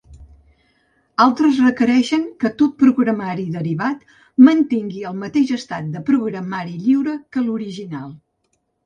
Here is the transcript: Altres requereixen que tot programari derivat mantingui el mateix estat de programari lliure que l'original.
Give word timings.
Altres 1.25 1.57
requereixen 1.65 2.23
que 2.43 2.49
tot 2.61 2.73
programari 2.83 3.45
derivat 3.57 4.07
mantingui 4.47 5.05
el 5.11 5.21
mateix 5.25 5.53
estat 5.59 5.93
de 5.97 6.03
programari 6.09 6.75
lliure 6.87 7.15
que 7.37 7.45
l'original. 7.45 8.09